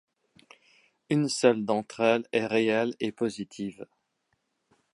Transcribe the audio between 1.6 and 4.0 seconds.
d'entre elles est réelle et positive.